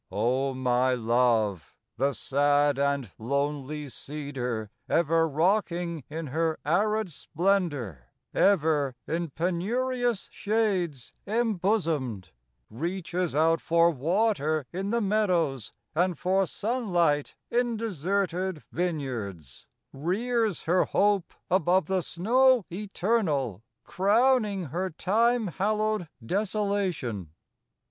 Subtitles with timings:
[0.11, 8.95] O my Love, the sad and lonely Cedar, Ever rocking in her arid splendor, Ever
[9.05, 12.29] in penurious shades embosomed,
[12.71, 20.61] Reaches out for water in the meadows 43 And for sunlight in deserted vineyards;— Rears
[20.61, 27.33] her hope above the snow eternal Crowning her Time hallowed desolation.